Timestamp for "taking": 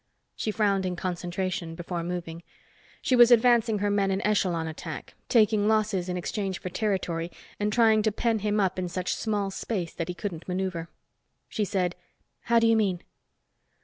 5.29-5.67